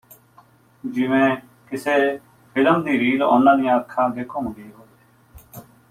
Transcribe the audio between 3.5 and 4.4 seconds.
ਦੀਆਂ ਅੱਖਾਂ ਅੱਗੇ